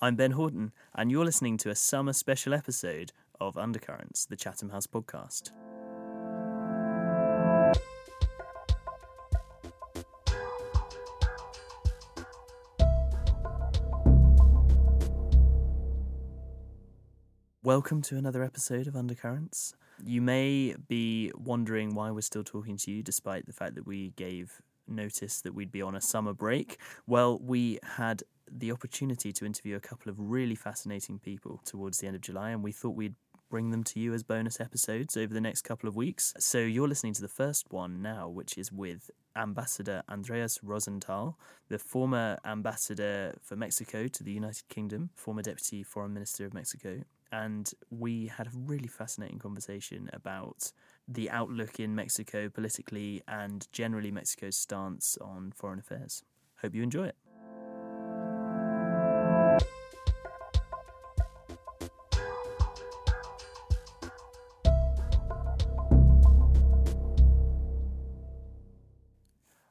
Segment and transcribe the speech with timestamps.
[0.00, 3.10] I'm Ben Horton, and you're listening to a summer special episode
[3.40, 5.50] of Undercurrents, the Chatham House podcast.
[17.64, 19.74] Welcome to another episode of Undercurrents.
[20.04, 24.10] You may be wondering why we're still talking to you despite the fact that we
[24.10, 26.78] gave notice that we'd be on a summer break.
[27.08, 32.06] Well, we had the opportunity to interview a couple of really fascinating people towards the
[32.06, 33.14] end of July, and we thought we'd
[33.50, 36.34] bring them to you as bonus episodes over the next couple of weeks.
[36.38, 41.34] So you're listening to the first one now, which is with Ambassador Andreas Rozental,
[41.68, 47.00] the former ambassador for Mexico to the United Kingdom, former deputy foreign minister of Mexico.
[47.30, 50.72] And we had a really fascinating conversation about
[51.06, 56.22] the outlook in Mexico politically and generally Mexico's stance on foreign affairs.
[56.60, 57.16] Hope you enjoy it.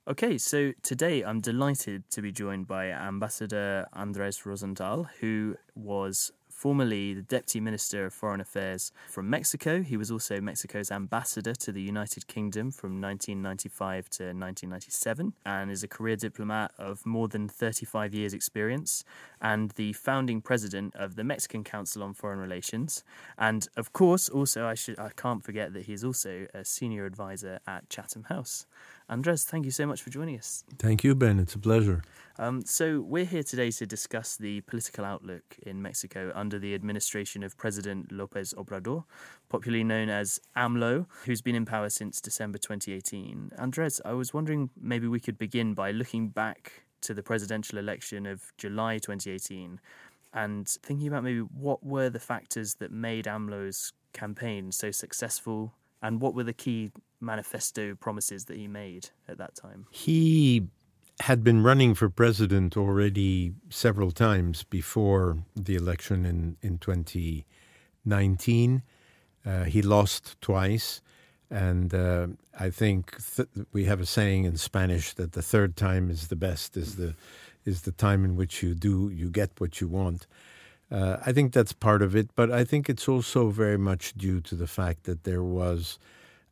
[0.08, 7.14] Okay, so today I'm delighted to be joined by Ambassador Andres Rozental, who was formerly
[7.14, 9.84] the Deputy Minister of Foreign Affairs from Mexico.
[9.84, 15.84] He was also Mexico's ambassador to the United Kingdom from 1995 to 1997 and is
[15.84, 19.04] a career diplomat of more than 35 years' experience
[19.42, 23.04] and the founding president of the Mexican Council on Foreign Relations.
[23.38, 27.06] And of course, also, I, should, I can't forget that he is also a senior
[27.06, 28.66] advisor at Chatham House.
[29.10, 30.66] Andres, thank you so much for joining us.
[30.80, 31.40] Thank you, Ben.
[31.40, 32.04] It's a pleasure.
[32.38, 37.42] Um, so, we're here today to discuss the political outlook in Mexico under the administration
[37.42, 39.06] of President Lopez Obrador,
[39.50, 43.54] popularly known as AMLO, who's been in power since December 2018.
[43.58, 48.26] Andres, I was wondering maybe we could begin by looking back to the presidential election
[48.26, 49.80] of July 2018
[50.34, 56.22] and thinking about maybe what were the factors that made AMLO's campaign so successful and
[56.22, 59.88] what were the key manifesto promises that he made at that time?
[59.92, 60.68] He
[61.22, 68.84] had been running for president already several times before the election in, in 2019.
[69.46, 71.02] Uh, he lost twice.
[71.50, 72.28] And uh,
[72.60, 76.36] I think th- we have a saying in Spanish that the third time is the
[76.36, 77.16] best, is the,
[77.66, 80.28] is the time in which you do, you get what you want.
[80.90, 84.40] Uh, I think that's part of it, but I think it's also very much due
[84.42, 86.00] to the fact that there was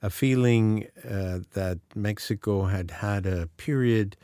[0.01, 4.17] a feeling uh, that Mexico had had a period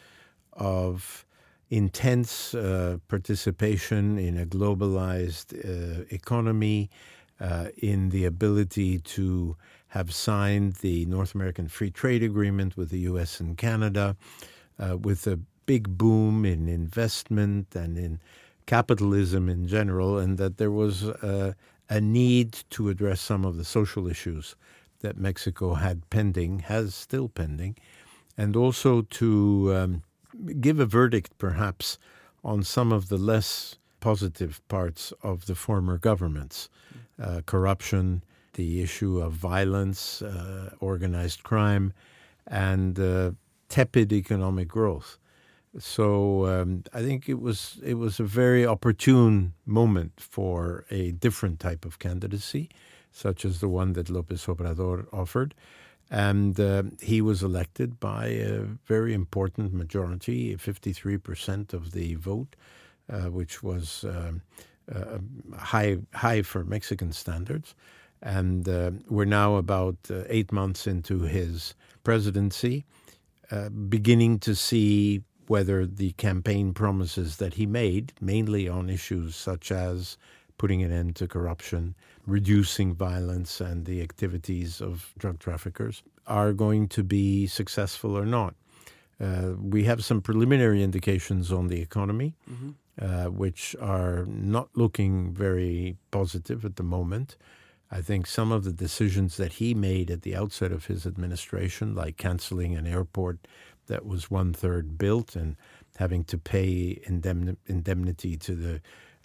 [0.54, 1.26] of
[1.70, 6.90] intense uh, participation in a globalized uh, economy,
[7.40, 9.56] uh, in the ability to
[9.88, 14.16] have signed the North American Free Trade Agreement with the US and Canada,
[14.78, 18.20] uh, with a big boom in investment and in
[18.66, 21.56] capitalism in general, and that there was a
[22.00, 24.56] need to address some of the social issues
[25.02, 27.76] that Mexico had pending, has still pending,
[28.38, 30.04] and also to um,
[30.62, 31.98] give a verdict, perhaps,
[32.44, 36.70] on some of the less positive parts of the former governments
[37.22, 38.24] uh, corruption,
[38.54, 41.94] the issue of violence, uh, organized crime,
[42.48, 43.32] and uh,
[43.70, 45.18] tepid economic growth.
[45.78, 51.60] So um, I think it was it was a very opportune moment for a different
[51.60, 52.70] type of candidacy,
[53.12, 55.54] such as the one that Lopez Obrador offered.
[56.10, 62.58] And uh, he was elected by a very important majority, 53% of the vote,
[63.10, 64.04] uh, which was
[64.94, 65.20] uh,
[65.58, 67.76] high, high for Mexican standards.
[68.22, 72.84] And uh, we're now about uh, eight months into his presidency,
[73.50, 79.70] uh, beginning to see whether the campaign promises that he made, mainly on issues such
[79.70, 80.18] as
[80.58, 81.94] putting an end to corruption,
[82.26, 88.54] reducing violence and the activities of drug traffickers, are going to be successful or not.
[89.20, 92.72] Uh, we have some preliminary indications on the economy, mm-hmm.
[93.06, 97.36] uh, which are not looking very positive at the moment.
[97.92, 101.94] I think some of the decisions that he made at the outset of his administration,
[101.94, 103.40] like canceling an airport
[103.88, 105.56] that was one third built and
[105.98, 108.82] having to pay indemnity to the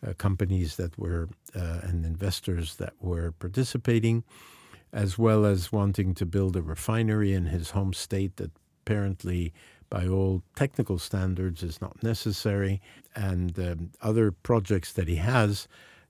[0.06, 4.24] uh, companies that were uh, and investors that were participating,
[4.92, 8.50] as well as wanting to build a refinery in his home state that
[8.82, 9.52] apparently,
[9.88, 12.80] by all technical standards, is not necessary,
[13.14, 15.66] and um, other projects that he has.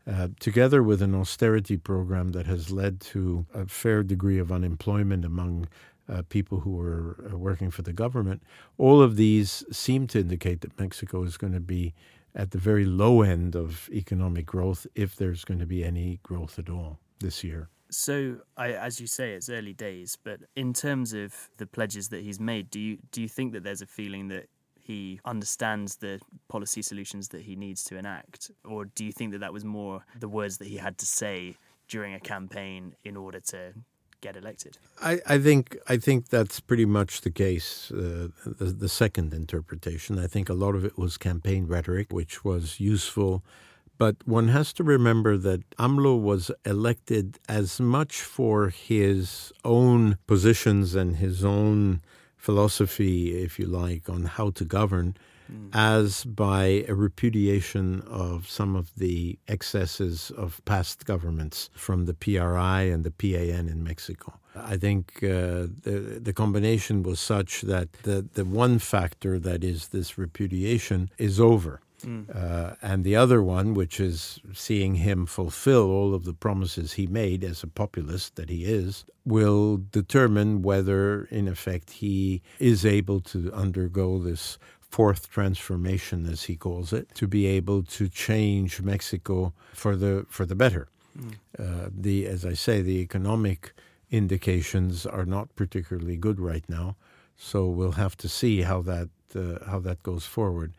[0.09, 5.25] Uh, together with an austerity program that has led to a fair degree of unemployment
[5.25, 5.67] among
[6.09, 8.43] uh, people who are uh, working for the government,
[8.79, 11.95] all of these seem to indicate that Mexico is going to be
[12.35, 16.59] at the very low end of economic growth, if there's going to be any growth
[16.59, 17.69] at all this year.
[17.91, 22.23] So, I, as you say, it's early days, but in terms of the pledges that
[22.23, 24.49] he's made, do you do you think that there's a feeling that
[24.79, 29.39] he understands the policy solutions that he needs to enact, or do you think that
[29.39, 31.57] that was more the words that he had to say
[31.89, 33.73] during a campaign in order to
[34.27, 34.73] get elected?
[35.11, 35.65] I, I think
[35.95, 37.71] I think that's pretty much the case.
[37.93, 38.29] Uh,
[38.61, 42.81] the, the second interpretation, I think a lot of it was campaign rhetoric, which was
[42.95, 43.43] useful.
[43.99, 50.95] But one has to remember that AMLO was elected as much for his own positions
[50.95, 52.03] and his own
[52.37, 55.17] philosophy, if you like, on how to govern,
[55.51, 55.71] mm.
[55.73, 62.83] as by a repudiation of some of the excesses of past governments from the PRI
[62.83, 64.35] and the PAN in Mexico.
[64.55, 69.89] I think uh, the the combination was such that the the one factor that is
[69.89, 71.81] this repudiation is over.
[72.05, 72.35] Mm.
[72.35, 77.07] Uh, and the other one, which is seeing him fulfill all of the promises he
[77.07, 83.21] made as a populist that he is, will determine whether, in effect, he is able
[83.21, 84.59] to undergo this
[84.97, 90.47] fourth transformation, as he calls it, to be able to change Mexico for the for
[90.47, 90.89] the better.
[91.19, 91.35] Mm.
[91.59, 93.61] Uh, the as I say, the economic
[94.11, 96.97] indications are not particularly good right now,
[97.37, 100.73] so we'll have to see how that uh, how that goes forward.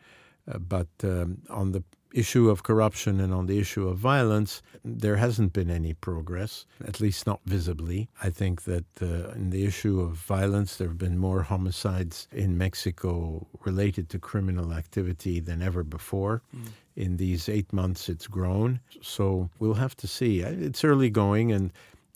[0.50, 1.82] Uh, but um, on the
[2.12, 7.00] issue of corruption and on the issue of violence, there hasn't been any progress, at
[7.00, 8.08] least not visibly.
[8.22, 12.56] I think that uh, in the issue of violence, there have been more homicides in
[12.56, 16.42] Mexico related to criminal activity than ever before.
[16.56, 16.68] Mm.
[16.96, 18.80] In these eight months, it's grown.
[19.02, 20.40] So we'll have to see.
[20.40, 21.72] It's early going, and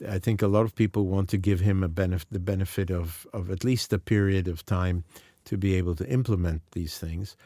[0.08, 3.26] I think a lot of people want to give him a benef- the benefit of,
[3.32, 5.04] of at least a period of time
[5.44, 7.36] to be able to implement these things.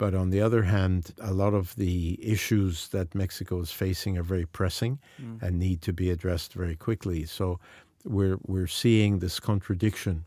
[0.00, 4.22] But on the other hand, a lot of the issues that Mexico is facing are
[4.22, 5.42] very pressing mm.
[5.42, 7.26] and need to be addressed very quickly.
[7.26, 7.60] So
[8.02, 10.24] we're we're seeing this contradiction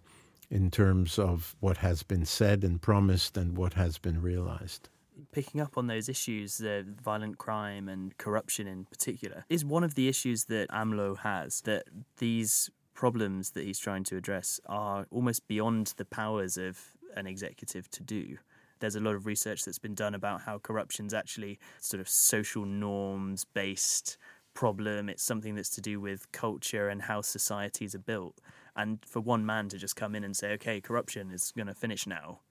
[0.52, 4.90] in terms of what has been said and promised and what has been realized.
[5.32, 9.96] Picking up on those issues, the violent crime and corruption in particular, is one of
[9.96, 11.86] the issues that AMLO has that
[12.20, 16.80] these problems that he's trying to address are almost beyond the powers of
[17.16, 18.38] an executive to do
[18.84, 22.66] there's a lot of research that's been done about how corruption's actually sort of social
[22.66, 24.18] norms based
[24.54, 25.08] problem.
[25.08, 28.42] It's something that's to do with culture and how societies are built.
[28.76, 31.74] And for one man to just come in and say, okay, corruption is going to
[31.74, 32.42] finish now,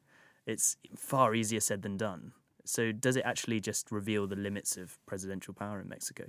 [0.46, 2.32] it's far easier said than done.
[2.64, 6.24] So, does it actually just reveal the limits of presidential power in Mexico?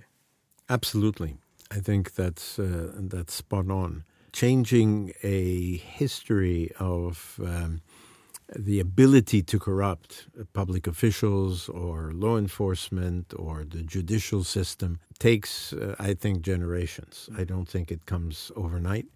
[0.70, 1.38] Absolutely.
[1.72, 4.04] I think that's, uh, that's spot on.
[4.34, 7.82] Changing a history of um,
[8.56, 15.96] the ability to corrupt public officials or law enforcement or the judicial system takes, uh,
[16.00, 17.30] I think, generations.
[17.38, 19.08] I don't think it comes overnight.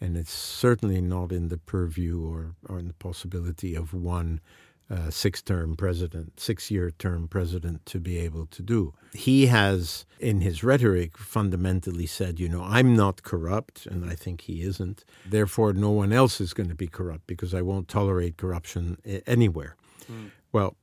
[0.00, 4.40] And it's certainly not in the purview or, or in the possibility of one
[4.90, 8.92] uh, six term president, six year term president to be able to do.
[9.12, 14.42] He has, in his rhetoric, fundamentally said, you know, I'm not corrupt, and I think
[14.42, 15.04] he isn't.
[15.24, 19.76] Therefore, no one else is going to be corrupt because I won't tolerate corruption anywhere.
[20.10, 20.30] Mm.
[20.50, 20.76] Well,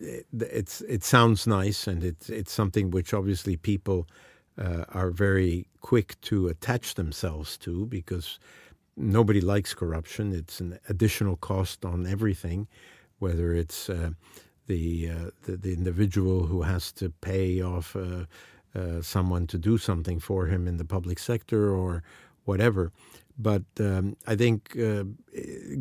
[0.00, 4.08] it, it's, it sounds nice, and it's, it's something which obviously people
[4.58, 8.40] uh, are very quick to attach themselves to because
[8.96, 10.32] nobody likes corruption.
[10.32, 12.66] It's an additional cost on everything
[13.24, 14.10] whether it's uh,
[14.70, 18.24] the, uh, the, the individual who has to pay off uh,
[18.80, 22.02] uh, someone to do something for him in the public sector or
[22.44, 22.92] whatever.
[23.36, 25.04] But um, I think uh,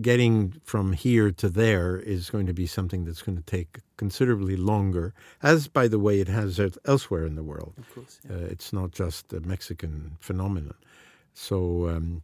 [0.02, 4.56] getting from here to there is going to be something that's going to take considerably
[4.56, 7.74] longer, as, by the way, it has elsewhere in the world.
[7.78, 8.36] Of course, yeah.
[8.36, 10.78] uh, it's not just a Mexican phenomenon.
[11.34, 12.24] So um,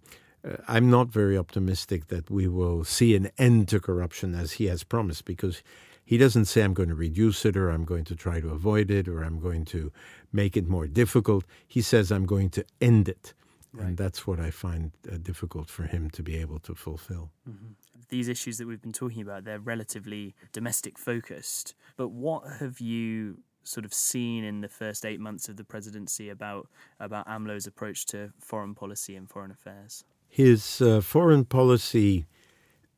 [0.67, 4.83] I'm not very optimistic that we will see an end to corruption as he has
[4.83, 5.61] promised because
[6.05, 8.89] he doesn't say I'm going to reduce it or I'm going to try to avoid
[8.89, 9.91] it or I'm going to
[10.31, 11.45] make it more difficult.
[11.67, 13.33] He says I'm going to end it.
[13.71, 13.89] Right.
[13.89, 17.29] And that's what I find uh, difficult for him to be able to fulfill.
[17.47, 17.73] Mm-hmm.
[18.09, 21.75] These issues that we've been talking about, they're relatively domestic focused.
[21.95, 26.29] But what have you sort of seen in the first eight months of the presidency
[26.29, 26.67] about
[26.99, 30.03] about AMLO's approach to foreign policy and foreign affairs?
[30.29, 32.25] His uh, foreign policy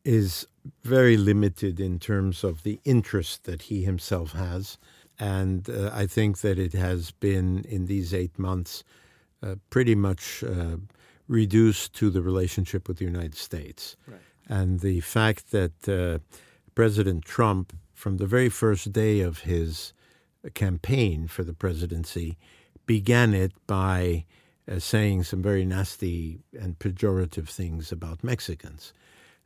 [0.04, 0.48] is
[0.84, 4.78] very limited in terms of the interest that he himself has.
[5.18, 8.84] And uh, I think that it has been, in these eight months,
[9.42, 10.78] uh, pretty much uh,
[11.28, 13.96] reduced to the relationship with the United States.
[14.08, 14.20] Right.
[14.48, 16.20] And the fact that uh,
[16.76, 19.94] President Trump, from the very first day of his
[20.54, 22.38] campaign for the presidency
[22.86, 24.26] began it by
[24.72, 28.94] uh, saying some very nasty and pejorative things about Mexicans.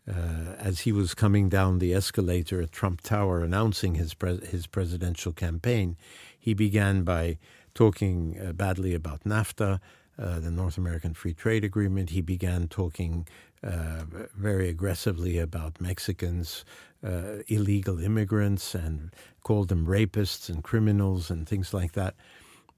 [0.07, 4.15] Uh, as he was coming down the escalator at Trump Tower announcing his
[4.49, 5.97] his presidential campaign,
[6.37, 7.39] he began by
[7.73, 9.79] talking uh, badly about NAFTA,
[10.19, 12.11] uh, the North American Free Trade Agreement.
[12.11, 13.27] He began talking
[13.63, 14.03] uh,
[14.35, 16.63] very aggressively about Mexicans,
[17.03, 19.11] uh, illegal immigrants, and
[19.43, 22.13] called them rapists and criminals and things like that.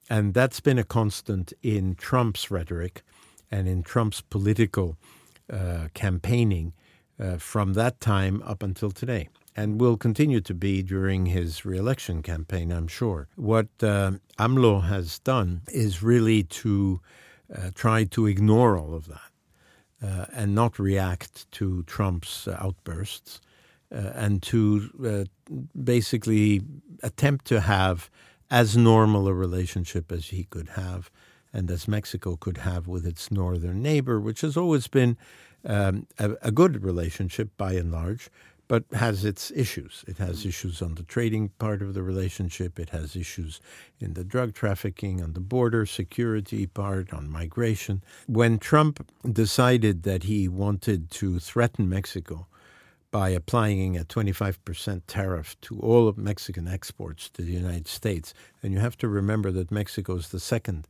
[0.09, 3.03] And that's been a constant in Trump's rhetoric
[3.51, 4.97] and in Trump's political
[5.51, 6.73] uh, campaigning
[7.19, 9.29] uh, from that time up until today.
[9.55, 13.27] And will continue to be during his reelection campaign, I'm sure.
[13.35, 17.01] What uh, AMLO has done is really to
[17.53, 19.31] uh, try to ignore all of that
[20.03, 23.41] uh, and not react to Trump's outbursts
[23.91, 25.25] uh, and to
[25.83, 26.61] basically
[27.01, 28.11] attempt to have
[28.49, 31.09] as normal a relationship as he could have
[31.53, 35.17] and as Mexico could have with its northern neighbor, which has always been
[35.65, 38.29] um, a, a, good relationship by and large,
[38.67, 40.03] but has its issues.
[40.07, 43.59] It has issues on the trading part of the relationship, it has issues
[43.99, 48.03] in the drug trafficking, on the border security part, on migration.
[48.27, 52.47] When Trump decided that he wanted to threaten Mexico,
[53.11, 58.33] by applying a 25% tariff to all of Mexican exports to the United States.
[58.61, 60.87] And you have to remember that Mexico is the second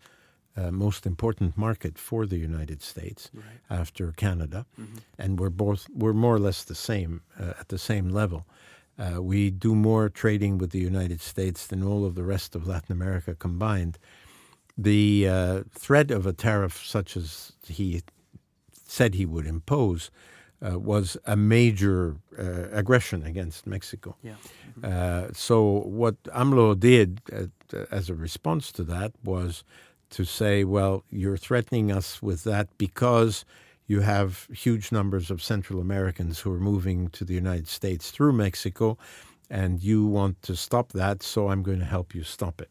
[0.58, 3.46] uh, most important market for the United States right.
[3.70, 4.98] after Canada, mm-hmm.
[5.20, 8.48] and we're both we're more or less the same uh, at the same level.
[8.98, 12.66] Uh, we do more trading with the United States than all of the rest of
[12.66, 14.00] Latin America combined.
[14.76, 18.02] The uh, threat of a tariff such as he
[18.72, 20.10] said he would impose
[20.66, 24.16] uh, was a major uh, aggression against Mexico.
[24.24, 24.34] Yeah.
[24.80, 25.34] Mm-hmm.
[25.34, 27.22] so what AMLO did
[27.92, 29.64] as a response to that was
[30.10, 33.44] to say, well, you're threatening us with that because
[33.88, 38.34] you have huge numbers of Central Americans who are moving to the United States through
[38.34, 38.98] Mexico,
[39.50, 42.70] and you want to stop that, so I'm going to help you stop it.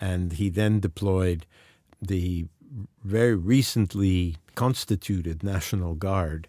[0.00, 1.46] And he then deployed
[2.00, 2.46] the
[3.02, 6.48] very recently constituted National Guard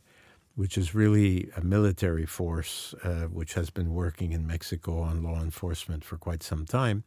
[0.55, 5.41] which is really a military force uh, which has been working in Mexico on law
[5.41, 7.03] enforcement for quite some time,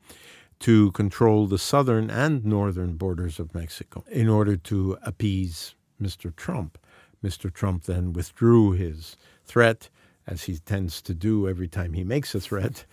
[0.61, 6.35] to control the southern and northern borders of Mexico in order to appease Mr.
[6.35, 6.79] Trump.
[7.25, 7.53] Mr.
[7.53, 9.89] Trump then withdrew his threat,
[10.27, 12.85] as he tends to do every time he makes a threat,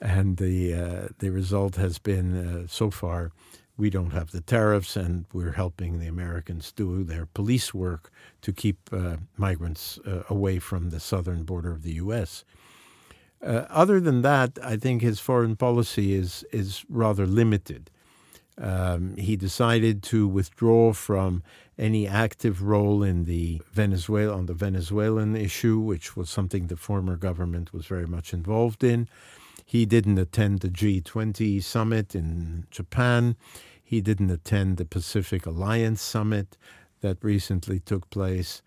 [0.00, 3.32] and the uh, the result has been uh, so far
[3.76, 8.12] we don't have the tariffs, and we're helping the Americans do their police work
[8.42, 12.44] to keep uh, migrants uh, away from the southern border of the U.S.
[13.42, 17.90] Uh, other than that, I think his foreign policy is is rather limited.
[18.56, 21.42] Um, he decided to withdraw from
[21.76, 27.16] any active role in the Venezuela on the Venezuelan issue, which was something the former
[27.16, 29.08] government was very much involved in.
[29.64, 33.36] He didn't attend the G20 summit in Japan.
[33.82, 36.56] He didn't attend the Pacific Alliance summit
[37.00, 38.62] that recently took place,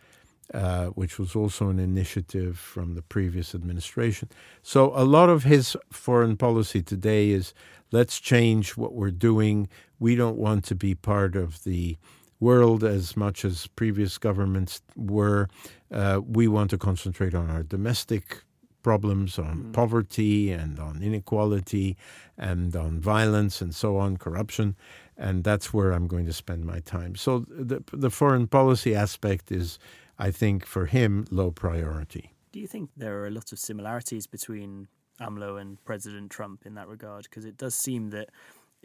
[0.53, 4.29] uh, which was also an initiative from the previous administration.
[4.61, 7.53] So, a lot of his foreign policy today is
[7.91, 9.69] let's change what we're doing.
[9.99, 11.97] We don't want to be part of the
[12.39, 15.49] world as much as previous governments were.
[15.91, 18.43] Uh, we want to concentrate on our domestic
[18.87, 19.73] problems on mm.
[19.73, 21.97] poverty and on inequality
[22.37, 24.77] and on violence and so on, corruption.
[25.17, 27.13] And that's where I'm going to spend my time.
[27.15, 27.31] So
[27.71, 29.77] the, the foreign policy aspect is,
[30.17, 32.31] I think, for him, low priority.
[32.53, 34.87] Do you think there are a lot of similarities between
[35.19, 37.23] AMLO and President Trump in that regard?
[37.23, 38.29] Because it does seem that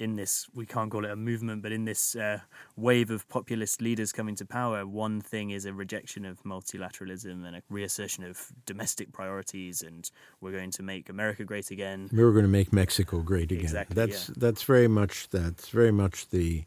[0.02, 2.40] in this, we can't call it a movement, but in this uh,
[2.76, 7.56] wave of populist leaders coming to power, one thing is a rejection of multilateralism and
[7.56, 12.10] a reassertion of domestic priorities, and we're going to make America great again.
[12.12, 13.64] We're going to make Mexico great again.
[13.64, 14.34] Exactly, that's yeah.
[14.38, 16.64] that's very much that's very much the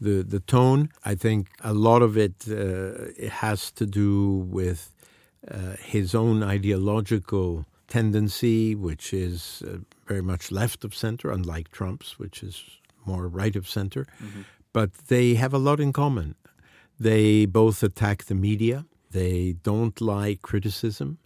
[0.00, 0.90] the the tone.
[1.04, 4.92] I think a lot of it, uh, it has to do with
[5.50, 12.18] uh, his own ideological tendency, which is uh, very much left of center, unlike Trump's,
[12.18, 12.64] which is
[13.04, 14.06] more right of center.
[14.22, 14.42] Mm-hmm.
[14.72, 16.34] But they have a lot in common.
[16.98, 18.86] They both attack the media.
[19.10, 21.18] They don't like criticism.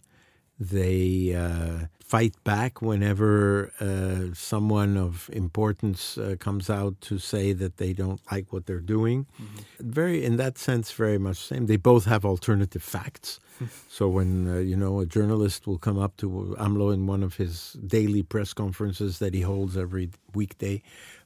[0.59, 7.77] They uh, fight back whenever uh, someone of importance uh, comes out to say that
[7.77, 9.27] they don't like what they're doing.
[9.41, 9.91] Mm-hmm.
[9.91, 11.67] Very, in that sense, very much the same.
[11.67, 13.39] They both have alternative facts.
[13.89, 17.35] so when uh, you know a journalist will come up to AMLO in one of
[17.35, 20.81] his daily press conferences that he holds every weekday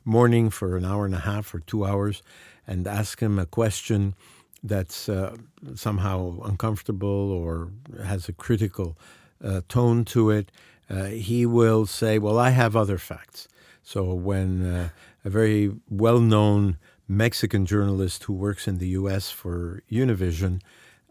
[0.05, 2.21] morning for an hour and a half or two hours,
[2.67, 4.15] and ask him a question
[4.63, 5.35] that's uh,
[5.75, 7.71] somehow uncomfortable or
[8.03, 8.97] has a critical
[9.43, 10.51] uh, tone to it,
[10.89, 13.47] uh, he will say, Well, I have other facts.
[13.83, 14.89] So when uh,
[15.25, 20.61] a very well known Mexican journalist who works in the US for Univision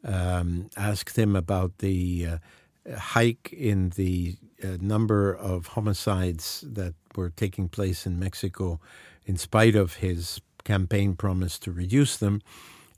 [0.05, 7.31] um, asked him about the uh, hike in the uh, number of homicides that were
[7.31, 8.81] taking place in Mexico
[9.27, 12.41] in spite of his campaign promise to reduce them,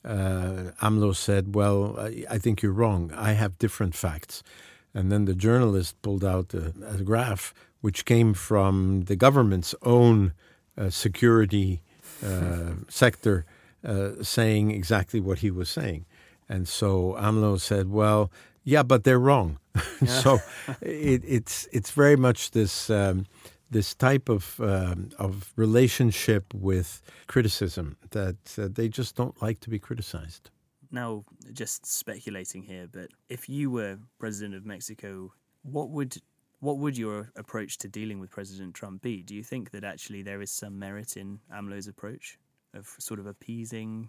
[0.04, 3.10] uh, AMLO said, Well, I, I, think you're wrong.
[3.14, 4.42] I have different facts.
[4.94, 10.32] And then the journalist pulled out a, a graph which came from the government's own
[10.78, 11.82] uh, security
[12.24, 13.44] uh, sector
[13.84, 16.06] uh, saying exactly what he was saying.
[16.48, 18.30] And so AMLO said, Well,
[18.62, 19.58] yeah, but they're wrong.
[20.06, 20.38] so
[20.80, 22.88] it, it's, it's very much this.
[22.90, 23.26] Um,
[23.70, 29.68] this type of um, of relationship with criticism that uh, they just don't like to
[29.68, 30.50] be criticized.
[30.94, 35.32] Now, just speculating here, but if you were president of Mexico,
[35.62, 36.16] what would
[36.60, 39.22] what would your approach to dealing with President Trump be?
[39.22, 42.38] Do you think that actually there is some merit in AMLO's approach
[42.72, 44.08] of sort of appeasing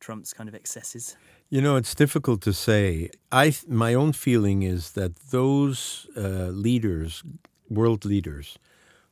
[0.00, 1.16] Trump's kind of excesses?
[1.50, 3.10] You know, it's difficult to say.
[3.30, 7.22] I my own feeling is that those uh, leaders,
[7.68, 8.58] world leaders,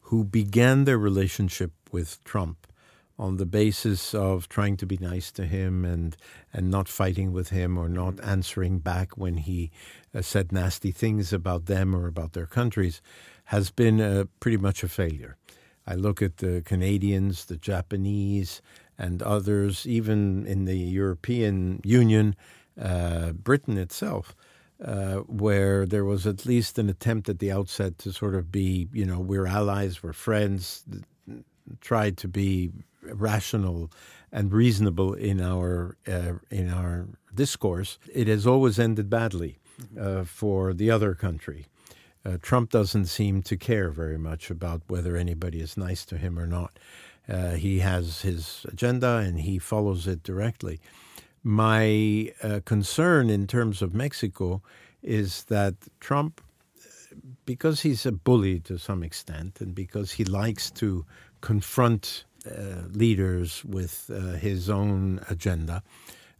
[0.09, 2.67] who began their relationship with Trump
[3.21, 6.17] on the basis of trying to be nice to him and
[6.53, 9.71] and not fighting with him or not answering back when he
[10.15, 13.03] uh, said nasty things about them or about their countries
[13.45, 15.37] has been uh, pretty much a failure.
[15.87, 18.63] I look at the Canadians, the Japanese,
[18.97, 22.37] and others, even in the European Union,
[22.81, 24.35] uh, Britain itself
[24.85, 28.89] uh, where there was at least an attempt at the outset to sort of be,
[28.93, 30.85] you know, we're allies, we're friends,
[31.81, 32.71] tried to be
[33.15, 33.91] rational
[34.33, 37.99] and reasonable in our uh, in our discourse.
[38.13, 39.59] It has always ended badly
[39.99, 41.67] uh, for the other country.
[42.25, 46.39] Uh, Trump doesn't seem to care very much about whether anybody is nice to him
[46.39, 46.79] or not.
[47.29, 50.81] Uh, he has his agenda and he follows it directly.
[51.43, 54.63] My uh, concern in terms of Mexico
[55.03, 56.43] is that Trump,
[57.47, 61.07] because he's a bully to some extent, and because he likes to
[61.41, 62.25] confront
[62.93, 65.83] leaders with uh, his own agenda,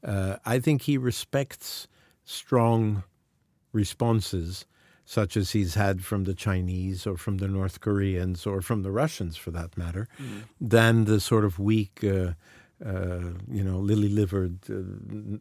[0.05, 1.89] uh, I think he respects
[2.25, 3.03] strong
[3.73, 4.67] responses,
[5.05, 8.91] such as he's had from the Chinese or from the North Koreans or from the
[8.91, 10.43] Russians, for that matter, mm.
[10.61, 12.33] than the sort of weak uh,
[12.85, 15.37] uh, you know, lily livered, uh,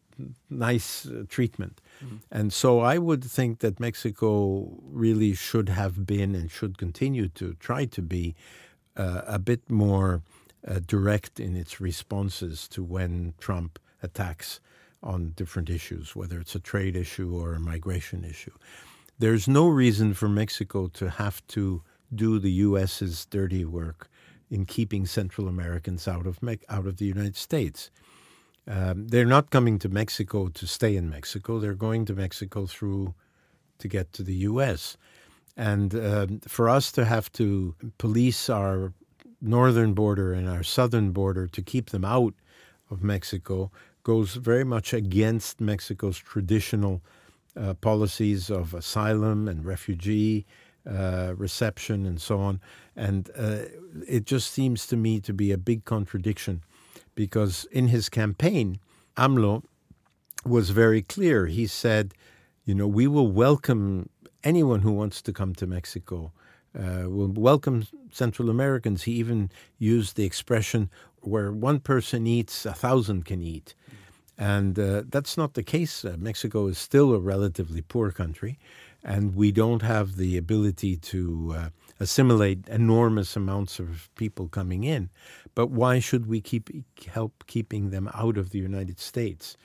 [0.50, 1.80] nice uh, treatment.
[2.04, 2.16] Mm-hmm.
[2.30, 7.54] And so I would think that Mexico really should have been and should continue to
[7.54, 8.34] try to be
[8.94, 10.22] uh, a bit more
[10.66, 14.60] uh, direct in its responses to when Trump attacks
[15.02, 18.52] on different issues, whether it's a trade issue or a migration issue.
[19.18, 21.82] There's no reason for Mexico to have to
[22.14, 24.08] do the U.S.'s dirty work
[24.50, 27.90] in keeping Central Americans out of Me- out of the United States.
[28.66, 31.58] Um, they're not coming to Mexico to stay in Mexico.
[31.58, 33.14] They're going to Mexico through
[33.78, 34.96] to get to the U.S.
[35.56, 38.92] And um, for us to have to police our
[39.40, 42.34] northern border and our southern border to keep them out
[42.90, 43.70] of Mexico
[44.02, 47.02] goes very much against Mexico's traditional
[47.56, 50.46] uh, policies of asylum and refugee
[50.88, 52.60] uh, reception and so on.
[52.96, 53.64] And uh,
[54.06, 56.62] it just seems to me to be a big contradiction
[57.14, 58.78] because in his campaign,
[59.16, 59.62] AMLO
[60.44, 61.46] was very clear.
[61.46, 62.14] He said,
[62.64, 64.08] you know, we will welcome
[64.42, 66.32] anyone who wants to come to Mexico.
[66.78, 69.02] Uh, we'll welcome Central Americans.
[69.02, 73.74] He even used the expression where one person eats, a thousand can eat.
[74.38, 76.04] And uh, that's not the case.
[76.04, 78.58] Uh, Mexico is still a relatively poor country
[79.02, 85.10] and we don't have the ability to uh, assimilate enormous amounts of people coming in.
[85.54, 86.70] But why should we keep
[87.06, 89.56] help keeping them out of the United States?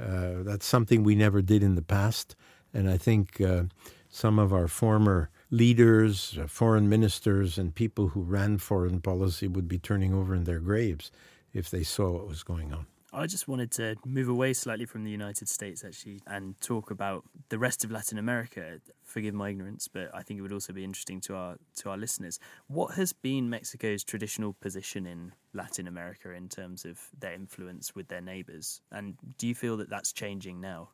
[0.00, 2.34] Uh, that's something we never did in the past,
[2.72, 3.64] and I think uh,
[4.08, 9.68] some of our former leaders, uh, foreign ministers, and people who ran foreign policy would
[9.68, 11.12] be turning over in their graves
[11.52, 12.86] if they saw what was going on.
[13.14, 17.24] I just wanted to move away slightly from the United States, actually, and talk about
[17.50, 18.80] the rest of Latin America.
[19.04, 21.98] Forgive my ignorance, but I think it would also be interesting to our to our
[21.98, 22.40] listeners.
[22.68, 28.08] What has been Mexico's traditional position in Latin America in terms of their influence with
[28.08, 30.88] their neighbors, and do you feel that that's changing now?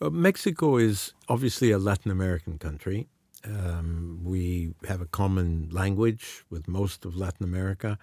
[0.00, 3.06] Well, Mexico is obviously a Latin American country.
[3.44, 7.98] Um, we have a common language with most of Latin America,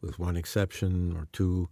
[0.00, 1.68] with one exception or two.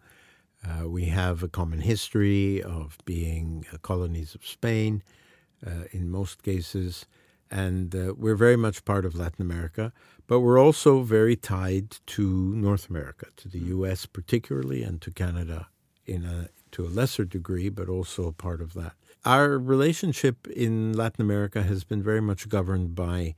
[0.66, 5.02] Uh, we have a common history of being uh, colonies of Spain
[5.66, 7.06] uh, in most cases,
[7.50, 9.92] and uh, we're very much part of Latin America,
[10.26, 15.68] but we're also very tied to North America, to the US particularly, and to Canada
[16.04, 18.94] in a, to a lesser degree, but also a part of that.
[19.26, 23.34] Our relationship in Latin America has been very much governed by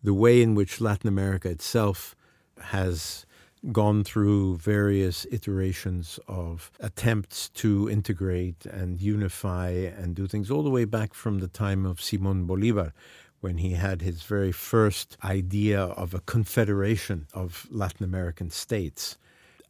[0.00, 2.14] the way in which Latin America itself
[2.60, 3.26] has
[3.72, 10.70] gone through various iterations of attempts to integrate and unify and do things all the
[10.70, 12.92] way back from the time of Simon Bolivar
[13.40, 19.18] when he had his very first idea of a confederation of Latin American states.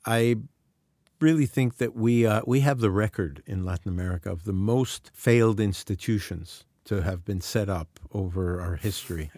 [0.05, 0.37] I
[1.23, 5.11] really think that we uh, we have the record in Latin America of the most
[5.15, 9.31] failed institutions to have been set up over our history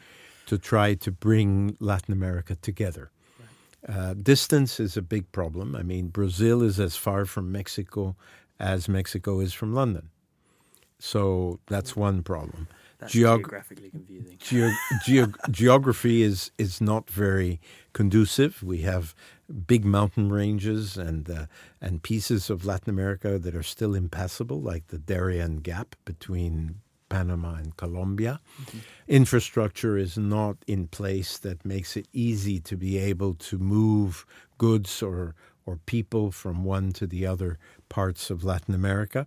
[0.46, 3.10] to try to bring Latin America together.
[3.86, 5.76] Uh, distance is a big problem.
[5.76, 8.16] I mean, Brazil is as far from Mexico
[8.58, 10.10] as Mexico is from London.
[10.98, 12.68] So that's one problem.
[13.06, 14.38] Geog- geographically confusing.
[14.38, 17.60] Ge- geography is, is not very
[17.92, 18.62] conducive.
[18.62, 19.14] We have
[19.66, 21.46] big mountain ranges and uh,
[21.80, 27.54] and pieces of Latin America that are still impassable, like the Darien Gap between Panama
[27.54, 28.40] and Colombia.
[28.62, 28.78] Mm-hmm.
[29.08, 34.26] Infrastructure is not in place that makes it easy to be able to move
[34.58, 35.34] goods or
[35.66, 39.26] or people from one to the other parts of Latin America.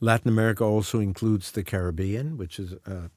[0.00, 3.10] Latin America also includes the Caribbean, which is a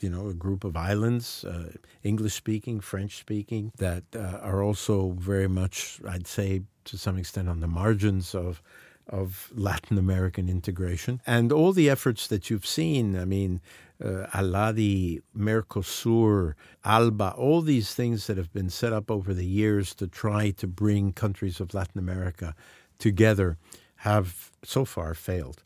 [0.00, 5.10] you know a group of islands, uh, English speaking, French speaking, that uh, are also
[5.10, 8.62] very much, I'd say, to some extent, on the margins of
[9.08, 11.22] of Latin American integration.
[11.26, 13.60] And all the efforts that you've seen, I mean,
[14.04, 19.94] uh, ALADI, Mercosur, ALBA, all these things that have been set up over the years
[19.94, 22.54] to try to bring countries of Latin America
[22.98, 23.56] together
[23.96, 25.62] have so far failed.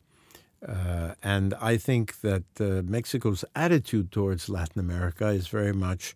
[0.67, 6.15] Uh, and I think that uh, Mexico's attitude towards Latin America is very much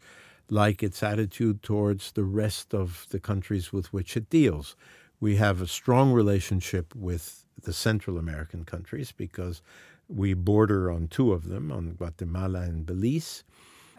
[0.50, 4.76] like its attitude towards the rest of the countries with which it deals
[5.20, 9.62] we have a strong relationship with the Central American countries because
[10.08, 13.44] we border on two of them, on Guatemala and Belize.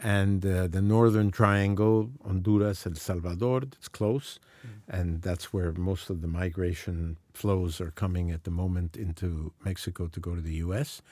[0.03, 4.39] And uh, the Northern Triangle, Honduras, El Salvador, it's close.
[4.65, 4.71] Mm.
[4.89, 10.07] And that's where most of the migration flows are coming at the moment into Mexico
[10.09, 11.03] to go to the U.S.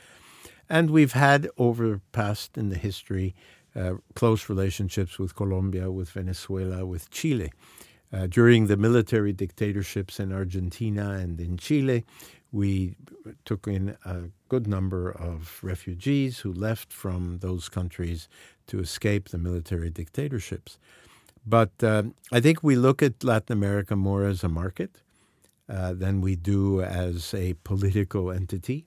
[0.69, 3.35] And we've had over past in the history
[3.75, 7.53] uh, close relationships with Colombia, with Venezuela, with Chile.
[8.13, 12.05] Uh, during the military dictatorships in Argentina and in Chile,
[12.53, 12.97] we
[13.45, 18.29] took in a good number of refugees who left from those countries
[18.67, 20.79] to escape the military dictatorships.
[21.47, 25.03] But uh, I think we look at Latin America more as a market
[25.69, 28.87] uh, than we do as a political entity.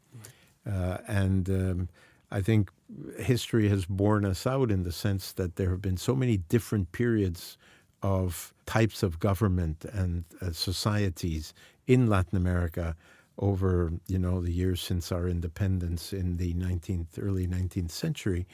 [0.70, 1.90] Uh, and um,
[2.32, 2.70] I think
[3.18, 6.92] history has borne us out in the sense that there have been so many different
[6.92, 7.58] periods
[8.02, 11.54] of types of government and uh, societies
[11.88, 12.96] in Latin America
[13.40, 18.46] over you know the years since our independence in the 19th early 19th century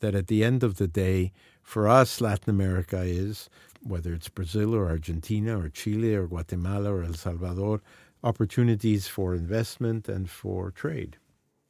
[0.00, 1.32] that at the end of the day
[1.62, 3.50] for us Latin America is
[3.82, 7.82] whether it's Brazil or Argentina or Chile or Guatemala or El Salvador
[8.22, 11.16] opportunities for investment and for trade.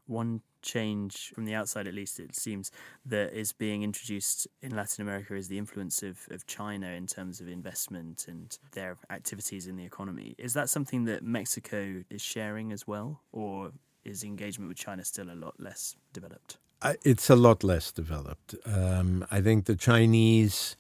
[0.07, 2.71] One change from the outside, at least, it seems
[3.07, 7.41] that is being introduced in Latin America is the influence of, of China in terms
[7.41, 10.35] of investment and their activities in the economy.
[10.39, 13.73] Is that something that Mexico is sharing as well, or
[14.05, 16.59] is engagement with China still a lot less developed?
[17.05, 18.55] It's a lot less developed.
[18.67, 20.77] Um, I think the Chinese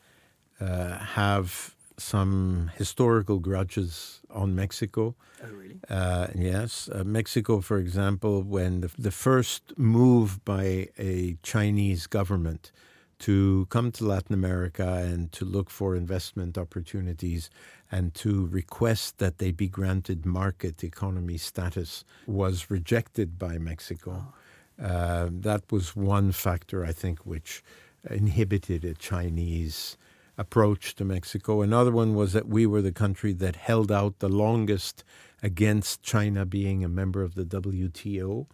[0.61, 5.15] uh, have some historical grudges on Mexico.
[5.43, 5.81] Oh, really?
[5.89, 6.89] Uh, yes.
[6.93, 12.73] Uh, Mexico, for example, when the, the first move by a Chinese government
[13.21, 17.51] to come to Latin America and to look for investment opportunities
[17.91, 24.27] and to request that they be granted market economy status was rejected by Mexico.
[24.81, 24.85] Oh.
[24.85, 27.63] Uh, that was one factor, I think, which
[28.11, 29.97] inhibited a Chinese
[30.43, 31.63] approach to Mexico.
[31.63, 35.05] Another one was that we were the country that held out the longest
[35.41, 38.47] against China being a member of the WTO,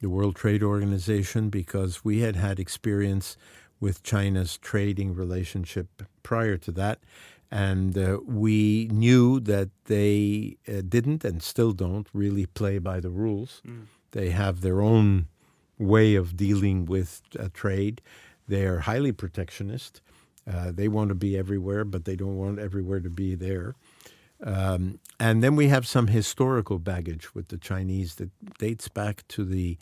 [0.00, 3.36] the World Trade Organization, because we had had experience
[3.78, 6.98] with China's trading relationship prior to that.
[7.50, 13.10] And uh, we knew that they uh, didn't and still don't really play by the
[13.10, 13.62] rules.
[13.66, 13.84] Mm.
[14.12, 15.28] They have their own
[15.78, 18.00] way of dealing with uh, trade.
[18.46, 20.00] They are highly protectionist.
[20.50, 23.74] Uh, they want to be everywhere, but they don't want everywhere to be there.
[24.42, 29.44] Um, and then we have some historical baggage with the Chinese that dates back to
[29.44, 29.76] the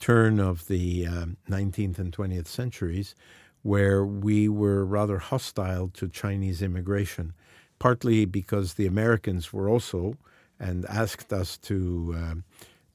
[0.00, 3.14] turn of the um, 19th and 20th centuries,
[3.62, 7.34] where we were rather hostile to Chinese immigration,
[7.78, 10.16] partly because the Americans were also
[10.58, 12.14] and asked us to.
[12.16, 12.34] Uh,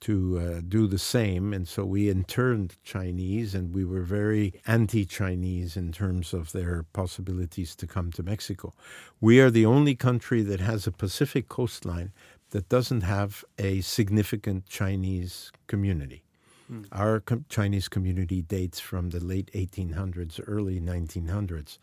[0.03, 1.53] to uh, do the same.
[1.53, 6.85] And so we interned Chinese, and we were very anti Chinese in terms of their
[6.93, 8.73] possibilities to come to Mexico.
[9.21, 12.11] We are the only country that has a Pacific coastline
[12.49, 16.23] that doesn't have a significant Chinese community.
[16.71, 16.85] Mm.
[16.91, 21.77] Our com- Chinese community dates from the late 1800s, early 1900s.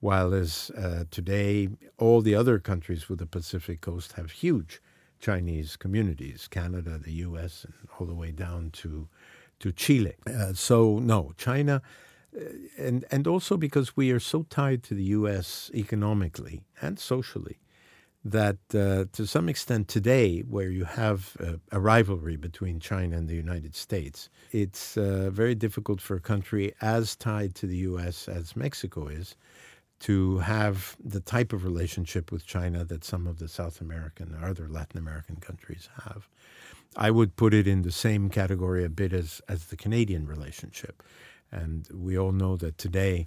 [0.00, 4.80] While as uh, today, all the other countries with the Pacific coast have huge
[5.20, 9.08] Chinese communities, Canada, the U.S., and all the way down to
[9.58, 10.14] to Chile.
[10.26, 11.82] Uh, so no, China,
[12.36, 12.40] uh,
[12.78, 15.70] and and also because we are so tied to the U.S.
[15.74, 17.58] economically and socially,
[18.24, 21.36] that uh, to some extent today, where you have
[21.70, 26.74] a, rivalry between China and the United States, it's uh, very difficult for a country
[26.80, 28.28] as tied to the U.S.
[28.28, 29.36] as Mexico is
[30.00, 34.48] to have the type of relationship with China that some of the South American or
[34.48, 36.28] other Latin American countries have.
[36.96, 41.02] I would put it in the same category a bit as, as the Canadian relationship.
[41.50, 43.26] And we all know that today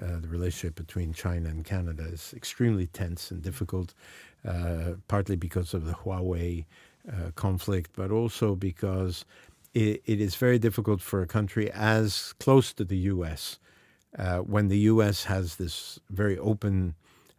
[0.00, 3.94] uh, the relationship between China and Canada is extremely tense and difficult,
[4.46, 6.64] uh, partly because of the Huawei
[7.10, 9.24] uh, conflict, but also because
[9.74, 13.58] it, it is very difficult for a country as close to the U.S
[14.18, 15.24] uh, when the U.S.
[15.24, 16.94] has this very open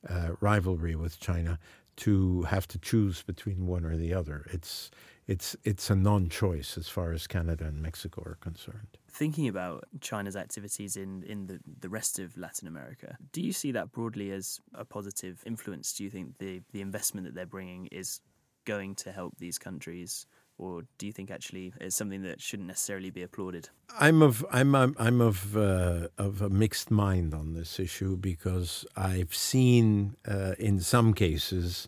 [0.08, 1.60] uh, rivalry with China
[1.98, 4.46] to have to choose between one or the other.
[4.52, 4.92] It's
[5.28, 8.98] it's it's a non-choice as far as Canada and Mexico are concerned.
[9.10, 13.72] Thinking about China's activities in, in the, the rest of Latin America, do you see
[13.72, 15.92] that broadly as a positive influence?
[15.94, 18.22] Do you think the, the investment that they're bringing is
[18.66, 23.10] going to help these countries or do you think actually it's something that shouldn't necessarily
[23.10, 23.70] be applauded?
[24.00, 28.86] I'm of I'm I'm, I'm of uh, of a mixed mind on this issue because
[28.96, 31.88] I've seen uh, in some cases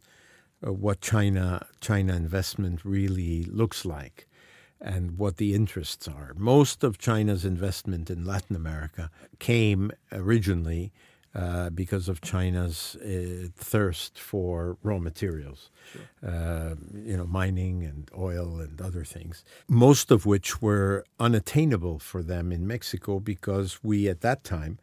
[0.66, 4.28] uh, what China China investment really looks like
[4.82, 6.34] and what the interests are.
[6.38, 10.92] Most of China's investment in Latin America came originally
[11.36, 16.32] uh, because of China's uh, thirst for raw materials, sure.
[16.32, 22.24] uh, you know, mining and oil and other things, most of which were unattainable for
[22.24, 24.80] them in Mexico because we at that time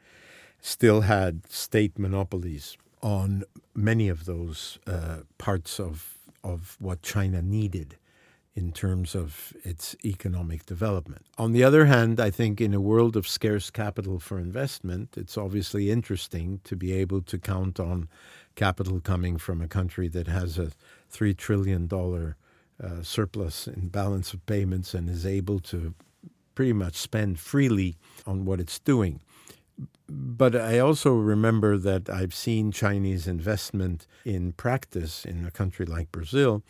[0.60, 6.12] still had state monopolies on many of those uh, parts of
[6.44, 7.96] of what China needed
[8.56, 11.26] in terms of its economic development.
[11.36, 15.36] On the other hand, I think in a world of scarce capital for investment, it's
[15.36, 18.08] obviously interesting to be able to count on
[18.54, 20.72] capital coming from a country that has a
[21.12, 25.94] $3 trillion uh, surplus in balance of payments and is able to
[26.54, 29.20] pretty much spend freely on what it's doing.
[30.08, 36.10] But I also remember that I've seen Chinese investment in practice in a country like
[36.10, 36.62] Brazil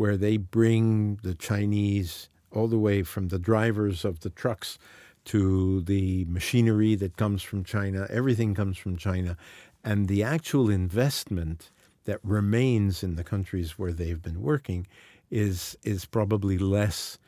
[0.00, 4.78] where they bring the Chinese all the way from the drivers of the trucks
[5.26, 8.06] to the machinery that comes from China.
[8.08, 9.36] Everything comes from China.
[9.84, 11.70] And the actual investment
[12.06, 14.86] that remains in the countries where they've been working
[15.30, 17.18] is, is probably less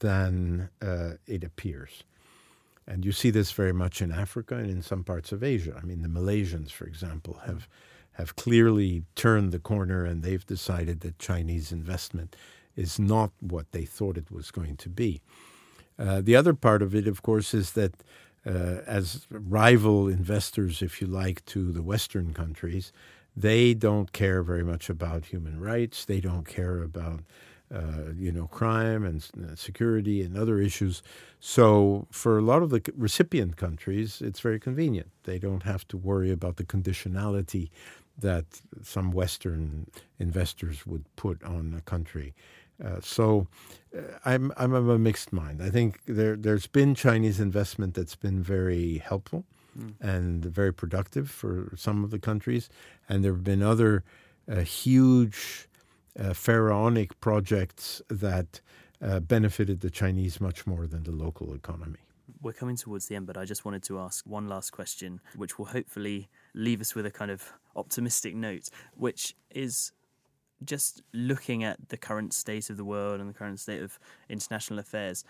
[0.00, 2.02] than uh, it appears.
[2.88, 5.78] And you see this very much in Africa and in some parts of Asia.
[5.80, 7.68] I mean, the Malaysians, for example, have
[8.16, 12.36] have clearly turned the corner and they've decided that Chinese investment
[12.74, 15.20] is not what they thought it was going to be.
[15.98, 17.94] Uh, the other part of it, of course, is that
[18.46, 22.92] uh, as rival investors, if you like, to the Western countries,
[23.36, 26.04] they don't care very much about human rights.
[26.04, 27.20] They don't care about
[27.74, 31.02] uh, you know, crime and uh, security and other issues.
[31.40, 35.10] So, for a lot of the recipient countries, it's very convenient.
[35.24, 37.70] They don't have to worry about the conditionality
[38.18, 38.44] that
[38.82, 39.86] some Western
[40.18, 42.34] investors would put on a country.
[42.84, 43.46] Uh, so
[43.96, 45.62] uh, I'm I'm of a mixed mind.
[45.62, 49.44] I think there there's been Chinese investment that's been very helpful
[49.78, 49.94] mm.
[50.00, 52.68] and very productive for some of the countries.
[53.08, 54.04] And there have been other
[54.50, 55.68] uh, huge
[56.18, 58.60] uh, pharaonic projects that
[59.02, 61.98] uh, benefited the Chinese much more than the local economy.
[62.42, 65.58] We're coming towards the end, but I just wanted to ask one last question, which
[65.58, 69.92] will hopefully leave us with a kind of optimistic note, which is
[70.64, 74.78] just looking at the current state of the world and the current state of international
[74.78, 75.22] affairs.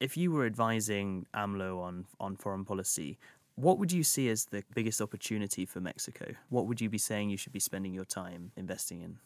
[0.00, 3.18] If you were advising AMLO on, on foreign policy,
[3.56, 6.26] what would you see as the biggest opportunity for Mexico?
[6.48, 9.18] What would you be saying you should be spending your time investing in?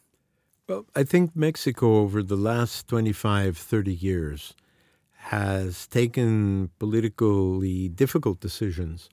[0.66, 4.54] Well, I think Mexico over the last 25, 30 years
[5.26, 9.10] has taken politically difficult decisions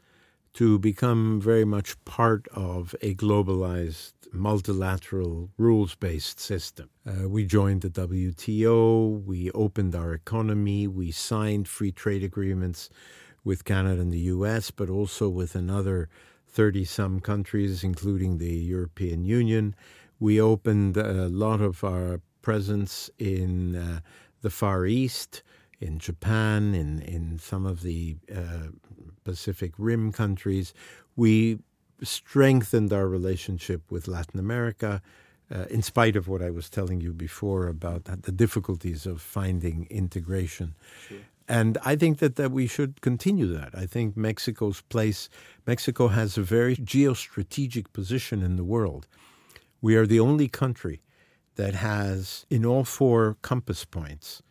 [0.54, 6.90] to become very much part of a globalized, multilateral, rules based system.
[7.06, 12.90] Uh, we joined the WTO, we opened our economy, we signed free trade agreements
[13.44, 16.10] with Canada and the US, but also with another
[16.48, 19.76] 30 some countries, including the European Union.
[20.20, 24.00] We opened a lot of our presence in uh,
[24.42, 25.44] the Far East
[25.80, 28.70] in Japan, in, in some of the uh,
[29.24, 30.74] Pacific Rim countries.
[31.16, 31.60] We
[32.02, 35.02] strengthened our relationship with Latin America,
[35.52, 39.88] uh, in spite of what I was telling you before about the difficulties of finding
[39.90, 40.76] integration.
[41.08, 41.18] Sure.
[41.48, 43.72] And I think that, that we should continue that.
[43.74, 45.30] I think Mexico's place,
[45.66, 49.08] Mexico has a very geostrategic position in the world.
[49.82, 51.02] We are the only country
[51.56, 54.44] that has, in all four compass points,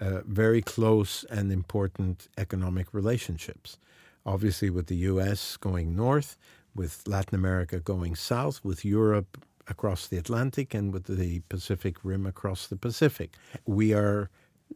[0.00, 3.78] uh, very close and important economic relationships.
[4.26, 6.36] Obviously, with the US going north,
[6.74, 12.26] with Latin America going south, with Europe across the Atlantic, and with the Pacific Rim
[12.26, 13.36] across the Pacific.
[13.64, 14.28] We are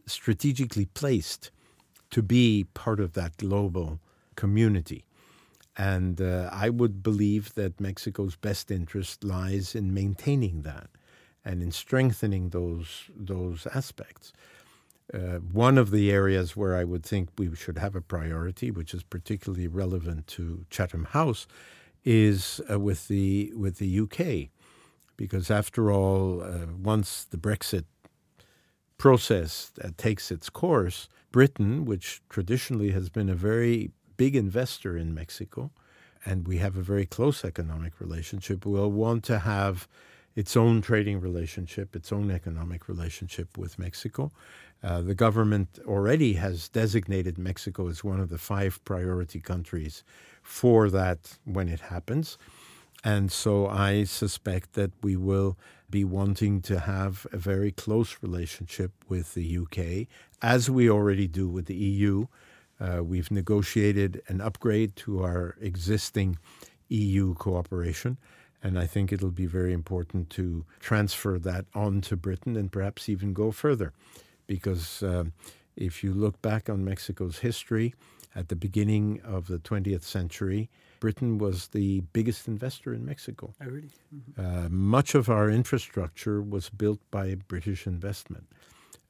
[0.05, 1.51] strategically placed
[2.11, 3.99] to be part of that global
[4.35, 5.05] community.
[5.77, 10.89] And uh, I would believe that Mexico's best interest lies in maintaining that
[11.43, 14.33] and in strengthening those those aspects.
[15.13, 18.93] Uh, one of the areas where I would think we should have a priority, which
[18.93, 21.47] is particularly relevant to Chatham House,
[22.05, 24.49] is uh, with the with the UK,
[25.17, 27.85] because after all, uh, once the Brexit
[28.97, 35.13] process uh, takes its course, Britain, which traditionally has been a very big investor in
[35.13, 35.71] Mexico,
[36.25, 39.87] and we have a very close economic relationship, will want to have
[40.35, 44.31] its own trading relationship, its own economic relationship with Mexico.
[44.83, 50.03] Uh, the government already has designated Mexico as one of the five priority countries
[50.41, 52.37] for that when it happens.
[53.03, 55.57] And so I suspect that we will
[55.89, 60.07] be wanting to have a very close relationship with the UK,
[60.41, 62.27] as we already do with the EU.
[62.79, 66.37] Uh, we've negotiated an upgrade to our existing
[66.89, 68.17] EU cooperation.
[68.63, 73.09] And I think it'll be very important to transfer that on to Britain and perhaps
[73.09, 73.91] even go further.
[74.45, 75.25] Because uh,
[75.75, 77.95] if you look back on Mexico's history,
[78.35, 80.69] at the beginning of the 20th century,
[80.99, 83.53] Britain was the biggest investor in Mexico.
[83.61, 83.89] Oh, really?
[84.13, 84.65] Mm-hmm.
[84.65, 88.47] Uh, much of our infrastructure was built by British investment.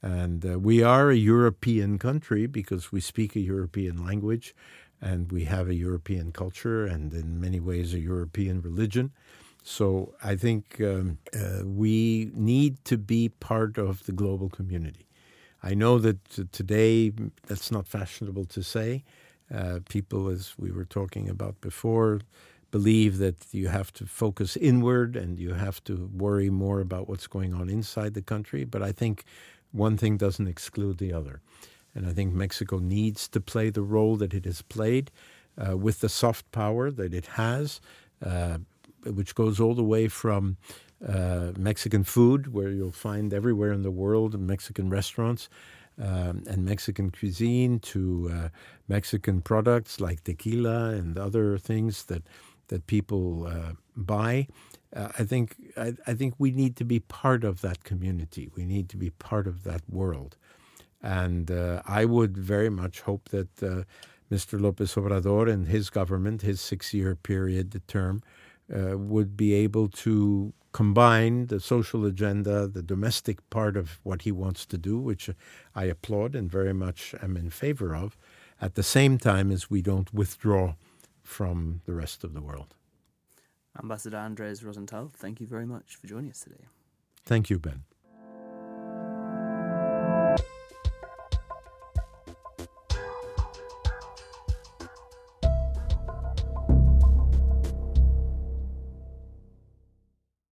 [0.01, 4.55] And uh, we are a European country because we speak a European language
[5.01, 9.11] and we have a European culture and, in many ways, a European religion.
[9.63, 15.07] So I think um, uh, we need to be part of the global community.
[15.63, 17.11] I know that today
[17.47, 19.03] that's not fashionable to say.
[19.53, 22.21] Uh, people, as we were talking about before,
[22.71, 27.27] believe that you have to focus inward and you have to worry more about what's
[27.27, 28.63] going on inside the country.
[28.63, 29.25] But I think
[29.71, 31.41] one thing doesn't exclude the other.
[31.93, 35.12] And I think Mexico needs to play the role that it has played
[35.58, 37.82] uh, with the soft power that it has,
[38.25, 38.60] uh,
[39.04, 40.58] which goes all the way from
[41.08, 45.49] uh, Mexican food, where you'll find everywhere in the world Mexican restaurants
[45.99, 48.49] um, and Mexican cuisine, to uh,
[48.88, 52.23] Mexican products like tequila and other things that
[52.67, 54.47] that people uh, buy.
[54.95, 58.49] Uh, I think I, I, think we need to be part of that community.
[58.56, 60.38] We need to be part of that world,
[61.01, 63.83] and uh, I would very much hope that uh,
[64.31, 64.59] Mr.
[64.59, 68.21] López Obrador and his government, his six-year period, the term,
[68.73, 74.31] uh, would be able to combine the social agenda, the domestic part of what he
[74.31, 75.29] wants to do, which
[75.75, 78.17] I applaud and very much am in favor of,
[78.61, 80.75] at the same time as we don't withdraw
[81.23, 82.76] from the rest of the world.
[83.82, 86.65] Ambassador Andrés Rozental, thank you very much for joining us today.
[87.26, 87.84] Thank you, Ben.